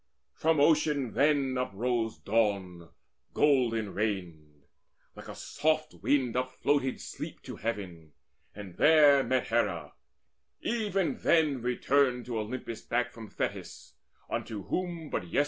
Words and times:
From 0.33 0.59
Ocean 0.59 1.13
then 1.13 1.59
uprose 1.59 2.17
Dawn 2.17 2.89
golden 3.35 3.93
reined: 3.93 4.63
Like 5.15 5.27
a 5.27 5.35
soft 5.35 5.93
wind 6.01 6.33
upfloated 6.35 6.99
Sleep 6.99 7.39
to 7.43 7.57
heaven, 7.57 8.13
And 8.55 8.77
there 8.77 9.21
met 9.23 9.49
Hera, 9.49 9.93
even 10.61 11.19
then 11.19 11.61
returned 11.61 12.25
To 12.25 12.39
Olympus 12.39 12.81
back 12.81 13.11
from 13.11 13.29
Tethys, 13.29 13.93
unto 14.27 14.63
whom 14.63 15.11
But 15.11 15.25
yester 15.25 15.27
morn 15.27 15.29
she 15.33 15.37
went. 15.37 15.39